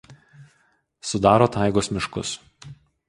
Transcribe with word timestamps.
Sudaro 1.09 1.49
taigos 1.57 1.91
miškus. 1.99 2.33